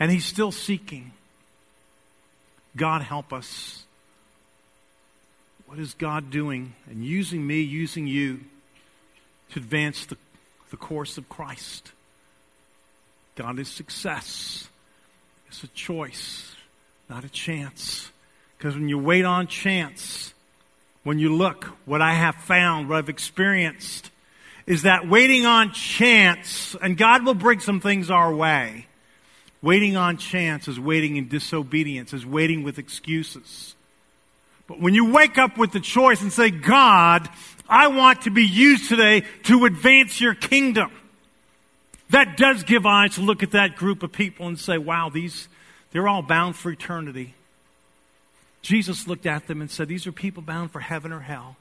[0.01, 1.13] And he's still seeking.
[2.77, 3.85] God help us.
[5.67, 8.41] What is God doing and using me, using you
[9.51, 10.17] to advance the,
[10.71, 11.93] the course of Christ?
[13.35, 14.69] God is success.
[15.49, 16.55] It's a choice,
[17.11, 18.11] not a chance.
[18.57, 20.33] Because when you wait on chance,
[21.03, 24.11] when you look, what I have found, what I've experienced,
[24.67, 28.87] is that waiting on chance, and God will bring some things our way.
[29.63, 33.75] Waiting on chance is waiting in disobedience, is waiting with excuses.
[34.67, 37.29] But when you wake up with the choice and say, God,
[37.69, 40.91] I want to be used today to advance your kingdom,
[42.11, 45.49] that does give eyes to look at that group of people and say, wow, these,
[45.93, 47.35] they're all bound for eternity.
[48.67, 51.55] Jesus looked at them and said, These are people bound for heaven or hell.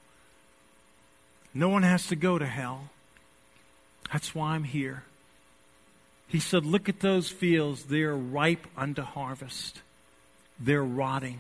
[1.54, 2.90] No one has to go to hell.
[4.16, 5.04] That's why I'm here.
[6.30, 7.84] He said, Look at those fields.
[7.84, 9.82] They're ripe unto harvest,
[10.58, 11.40] they're rotting.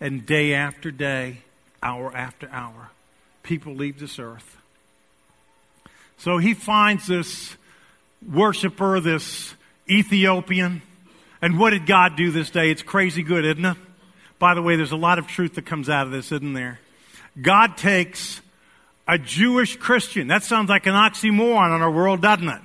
[0.00, 1.42] And day after day,
[1.82, 2.88] hour after hour,
[3.42, 4.56] people leave this earth.
[6.16, 7.54] So he finds this
[8.26, 9.52] worshiper, this
[9.86, 10.80] Ethiopian.
[11.42, 12.70] And what did God do this day?
[12.70, 13.76] It's crazy good, isn't it?
[14.38, 16.80] By the way, there's a lot of truth that comes out of this, isn't there?
[17.38, 18.40] God takes
[19.06, 20.28] a Jewish Christian.
[20.28, 22.60] That sounds like an oxymoron in our world, doesn't it?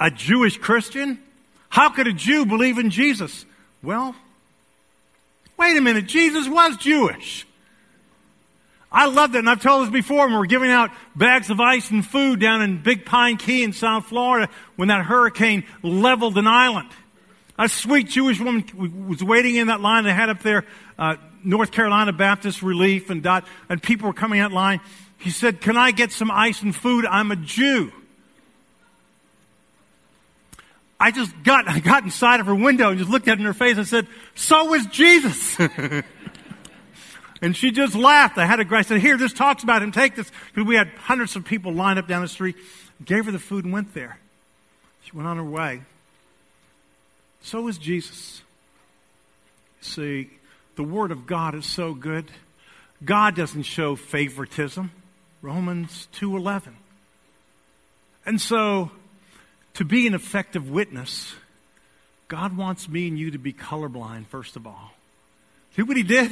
[0.00, 1.18] A Jewish Christian?
[1.68, 3.44] How could a Jew believe in Jesus?
[3.82, 4.14] Well,
[5.56, 6.06] wait a minute.
[6.06, 7.46] Jesus was Jewish.
[8.90, 11.60] I love that, and I've told this before when we are giving out bags of
[11.60, 16.38] ice and food down in Big Pine Key in South Florida when that hurricane leveled
[16.38, 16.88] an island.
[17.58, 18.64] A sweet Jewish woman
[19.08, 20.04] was waiting in that line.
[20.04, 20.64] They had up there
[20.98, 24.80] uh, North Carolina Baptist Relief, and dot, and people were coming out line.
[25.18, 27.04] He said, Can I get some ice and food?
[27.04, 27.92] I'm a Jew.
[31.00, 33.46] I just got, I got inside of her window and just looked at her in
[33.46, 35.58] her face and said, So is Jesus.
[37.42, 38.36] and she just laughed.
[38.38, 39.92] I had a guy said, Here, this talks about him.
[39.92, 40.30] Take this.
[40.52, 42.56] Because we had hundreds of people lined up down the street.
[43.04, 44.18] Gave her the food and went there.
[45.04, 45.82] She went on her way.
[47.42, 48.42] So is Jesus.
[49.80, 50.30] See,
[50.76, 52.26] the Word of God is so good.
[53.04, 54.90] God doesn't show favoritism.
[55.42, 56.74] Romans 2:11.
[58.26, 58.90] And so
[59.74, 61.34] to be an effective witness,
[62.26, 64.92] God wants me and you to be colorblind first of all.
[65.76, 66.30] See what he did?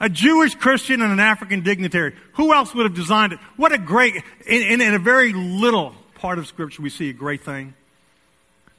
[0.00, 2.14] A Jewish Christian and an African dignitary.
[2.34, 3.38] Who else would have designed it?
[3.56, 4.14] What a great,
[4.46, 7.74] in, in, in a very little part of Scripture, we see a great thing.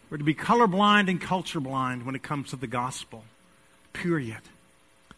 [0.10, 3.24] We're to be colorblind and culture blind when it comes to the gospel.
[3.94, 4.42] Period.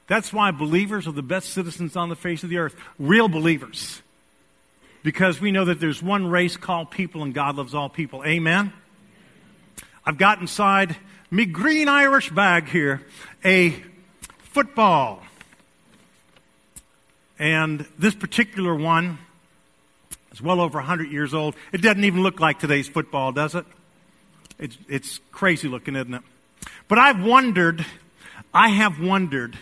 [0.07, 2.75] That's why believers are the best citizens on the face of the earth.
[2.99, 4.01] Real believers
[5.07, 8.25] because we know that there's one race called people and God loves all people.
[8.25, 8.73] Amen?
[10.05, 10.97] I've got inside
[11.31, 13.01] me green Irish bag here
[13.45, 13.73] a
[14.39, 15.23] football.
[17.39, 19.17] And this particular one
[20.33, 21.55] is well over 100 years old.
[21.71, 23.65] It doesn't even look like today's football, does it?
[24.59, 26.23] It's, it's crazy looking, isn't it?
[26.89, 27.85] But I've wondered,
[28.53, 29.57] I have wondered,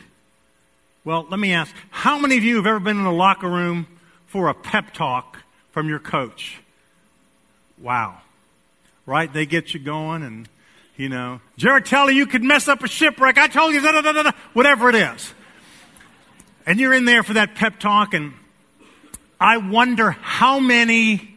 [1.04, 3.86] well, let me ask, how many of you have ever been in a locker room
[4.36, 5.38] for a pep talk
[5.72, 6.60] from your coach?
[7.82, 8.18] Wow.
[9.06, 9.32] Right?
[9.32, 10.50] They get you going and,
[10.98, 13.38] you know, Jared tell you could mess up a shipwreck.
[13.38, 15.34] I told you, da, da, da, whatever it is.
[16.66, 18.34] And you're in there for that pep talk and
[19.40, 21.34] I wonder how many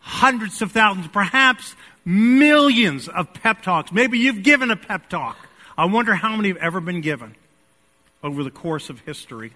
[0.00, 3.92] hundreds of thousands, perhaps millions of pep talks.
[3.92, 5.36] Maybe you've given a pep talk.
[5.78, 7.36] I wonder how many have ever been given
[8.24, 9.52] over the course of history.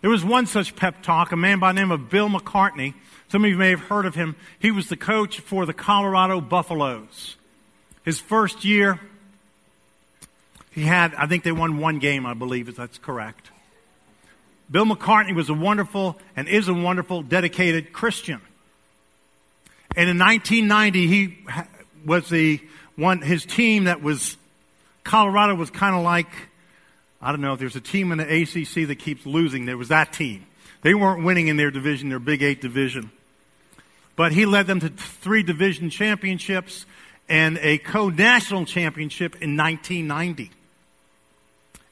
[0.00, 2.94] There was one such pep talk, a man by the name of Bill McCartney.
[3.28, 4.36] Some of you may have heard of him.
[4.58, 7.36] He was the coach for the Colorado Buffaloes.
[8.04, 9.00] His first year,
[10.70, 13.50] he had, I think they won one game, I believe, if that's correct.
[14.70, 18.40] Bill McCartney was a wonderful and is a wonderful, dedicated Christian.
[19.96, 21.38] And in 1990, he
[22.04, 22.60] was the
[22.96, 24.36] one, his team that was,
[25.04, 26.28] Colorado was kind of like,
[27.24, 29.88] I don't know, if there's a team in the ACC that keeps losing, there was
[29.88, 30.44] that team.
[30.82, 33.10] They weren't winning in their division, their Big Eight division.
[34.14, 36.84] But he led them to three division championships
[37.26, 40.50] and a co-national championship in 1990.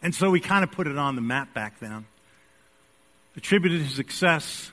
[0.03, 2.05] And so he kind of put it on the map back then.
[3.35, 4.71] Attributed his success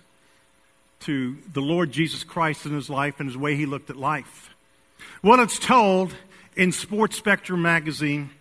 [1.02, 4.50] to the Lord Jesus Christ in his life and his way he looked at life.
[5.24, 6.14] Well, it's told
[6.58, 8.32] in Sports Spectrum magazine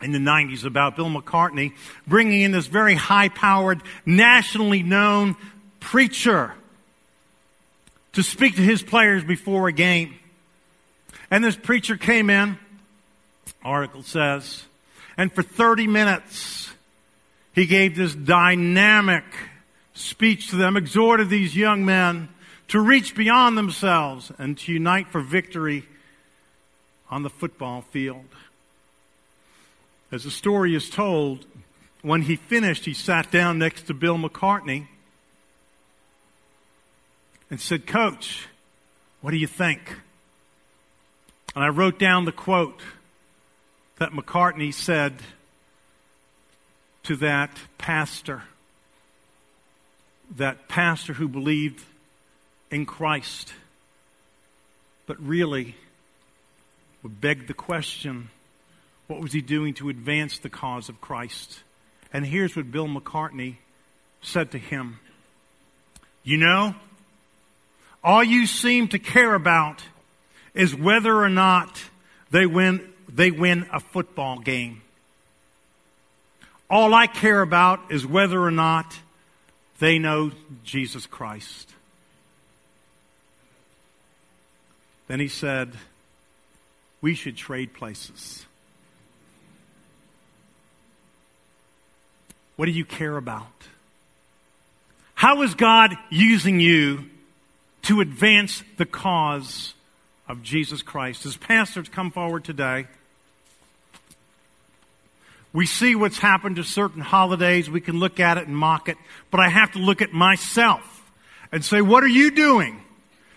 [0.00, 1.72] in the 90s about Bill McCartney
[2.06, 5.36] bringing in this very high powered, nationally known
[5.80, 6.54] preacher
[8.12, 10.14] to speak to his players before a game.
[11.30, 12.58] And this preacher came in,
[13.62, 14.64] article says,
[15.16, 16.70] and for 30 minutes
[17.54, 19.24] he gave this dynamic
[19.94, 22.28] speech to them, exhorted these young men
[22.68, 25.84] to reach beyond themselves and to unite for victory
[27.10, 28.26] on the football field.
[30.10, 31.44] As the story is told,
[32.02, 34.86] when he finished, he sat down next to Bill McCartney
[37.50, 38.46] and said, Coach,
[39.20, 39.96] what do you think?
[41.54, 42.80] And I wrote down the quote
[43.98, 45.14] that McCartney said
[47.02, 48.42] to that pastor
[50.36, 51.82] that pastor who believed
[52.70, 53.54] in Christ,
[55.06, 55.74] but really
[57.02, 58.28] would beg the question
[59.08, 61.60] what was he doing to advance the cause of Christ?
[62.12, 63.56] And here's what Bill McCartney
[64.20, 65.00] said to him
[66.22, 66.74] You know,
[68.04, 69.82] all you seem to care about
[70.54, 71.82] is whether or not
[72.30, 74.82] they win, they win a football game.
[76.70, 78.94] All I care about is whether or not
[79.78, 80.32] they know
[80.64, 81.72] Jesus Christ.
[85.06, 85.72] Then he said,
[87.00, 88.44] We should trade places.
[92.58, 93.46] What do you care about?
[95.14, 97.04] How is God using you
[97.82, 99.74] to advance the cause
[100.26, 101.24] of Jesus Christ?
[101.24, 102.88] As pastors come forward today,
[105.52, 107.70] we see what's happened to certain holidays.
[107.70, 108.96] We can look at it and mock it.
[109.30, 111.08] But I have to look at myself
[111.52, 112.80] and say, what are you doing?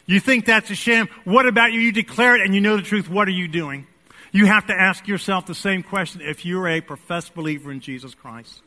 [0.07, 1.09] You think that's a sham?
[1.25, 1.79] What about you?
[1.79, 3.07] You declare it and you know the truth.
[3.07, 3.85] What are you doing?
[4.31, 8.15] You have to ask yourself the same question if you're a professed believer in Jesus
[8.15, 8.63] Christ.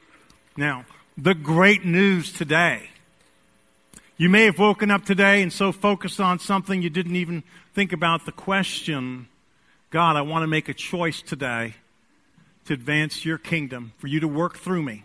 [0.56, 0.84] Now,
[1.18, 2.90] the great news today.
[4.16, 7.42] You may have woken up today and so focused on something you didn't even
[7.74, 9.26] think about the question,
[9.90, 11.74] God, I want to make a choice today
[12.66, 15.02] to advance your kingdom, for you to work through me.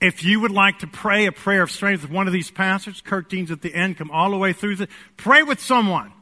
[0.00, 3.02] If you would like to pray a prayer of strength with one of these pastors,
[3.02, 4.76] Kurt Dean's at the end, come all the way through.
[5.18, 6.12] Pray with someone.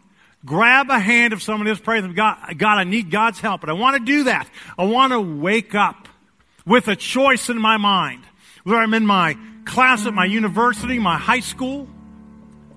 [0.45, 1.79] Grab a hand of someone else.
[1.79, 2.15] Pray with them.
[2.15, 4.49] God, God, I need God's help, but I want to do that.
[4.77, 6.09] I want to wake up
[6.67, 8.25] with a choice in my mind.
[8.65, 11.89] Whether I'm in my class at my university, my high school,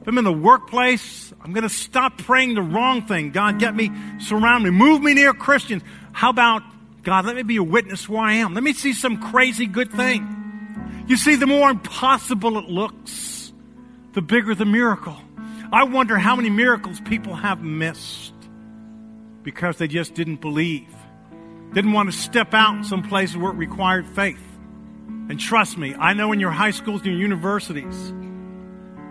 [0.02, 3.32] if I'm in the workplace, I'm going to stop praying the wrong thing.
[3.32, 5.84] God, get me, surround me, move me near Christians.
[6.12, 6.62] How about,
[7.04, 8.54] God, let me be a witness where I am.
[8.54, 10.36] Let me see some crazy good thing.
[11.08, 13.52] You see, the more impossible it looks,
[14.14, 15.18] the bigger the miracle.
[15.72, 18.34] I wonder how many miracles people have missed
[19.44, 20.88] because they just didn't believe.
[21.74, 24.42] Didn't want to step out in some places where it required faith.
[25.30, 28.14] And trust me, I know in your high schools and your universities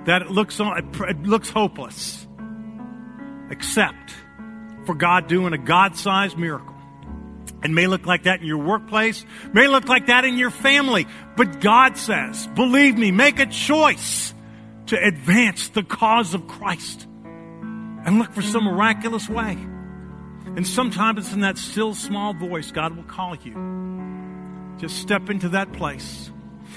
[0.06, 2.26] that it looks, it looks hopeless.
[3.50, 4.12] Except
[4.84, 6.74] for God doing a God sized miracle.
[7.62, 11.06] It may look like that in your workplace, may look like that in your family.
[11.36, 14.34] But God says, believe me, make a choice
[14.86, 17.06] to advance the cause of Christ
[18.04, 19.58] and look for some miraculous way.
[20.56, 24.76] And sometimes it's in that still small voice God will call you.
[24.78, 26.30] Just step into that place.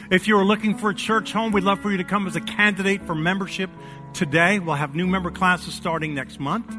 [0.09, 2.41] If you're looking for a church home, we'd love for you to come as a
[2.41, 3.69] candidate for membership
[4.13, 4.59] today.
[4.59, 6.69] We'll have new member classes starting next month.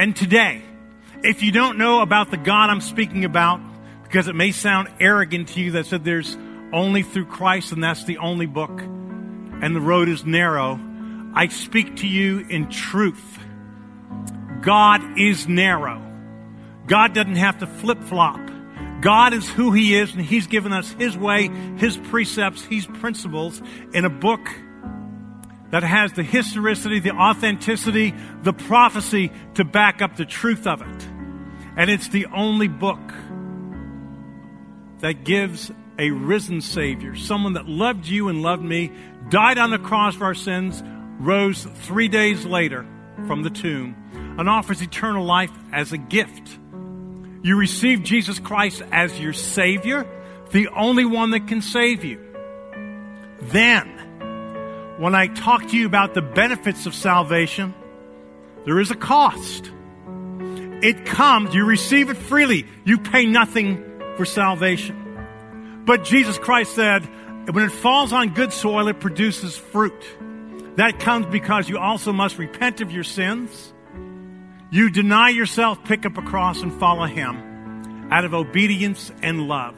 [0.00, 0.62] And today,
[1.22, 3.60] if you don't know about the God I'm speaking about,
[4.02, 6.36] because it may sound arrogant to you that said there's
[6.72, 10.78] only through Christ and that's the only book and the road is narrow,
[11.34, 13.38] I speak to you in truth.
[14.60, 16.02] God is narrow.
[16.86, 18.40] God doesn't have to flip flop.
[19.00, 23.62] God is who He is, and He's given us His way, His precepts, His principles
[23.92, 24.48] in a book
[25.70, 31.08] that has the historicity, the authenticity, the prophecy to back up the truth of it.
[31.76, 33.00] And it's the only book
[35.00, 38.90] that gives a risen Savior, someone that loved you and loved me,
[39.28, 40.82] died on the cross for our sins,
[41.20, 42.86] rose three days later
[43.26, 43.94] from the tomb,
[44.38, 46.58] and offers eternal life as a gift.
[47.42, 50.06] You receive Jesus Christ as your Savior,
[50.50, 52.24] the only one that can save you.
[53.42, 57.74] Then, when I talk to you about the benefits of salvation,
[58.64, 59.70] there is a cost.
[60.82, 62.66] It comes, you receive it freely.
[62.84, 63.84] You pay nothing
[64.16, 65.82] for salvation.
[65.84, 67.08] But Jesus Christ said,
[67.50, 70.04] when it falls on good soil, it produces fruit.
[70.76, 73.72] That comes because you also must repent of your sins.
[74.70, 79.76] You deny yourself, pick up a cross, and follow Him out of obedience and love.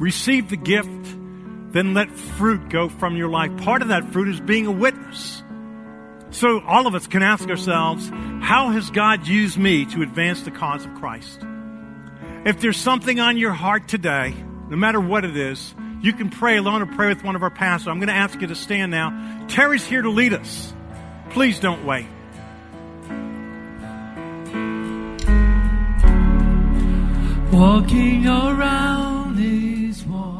[0.00, 1.16] Receive the gift
[1.72, 3.56] then let fruit go from your life.
[3.58, 5.42] Part of that fruit is being a witness.
[6.30, 8.08] So all of us can ask ourselves,
[8.40, 11.40] how has God used me to advance the cause of Christ?
[12.44, 14.34] If there's something on your heart today,
[14.68, 17.50] no matter what it is, you can pray alone or pray with one of our
[17.50, 17.88] pastors.
[17.88, 19.46] I'm going to ask you to stand now.
[19.48, 20.74] Terry's here to lead us.
[21.30, 22.06] Please don't wait.
[27.62, 30.31] walking around these walls.